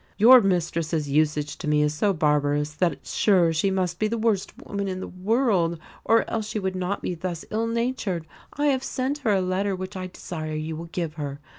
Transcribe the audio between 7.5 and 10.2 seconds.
ill natured. I have sent her a letter which I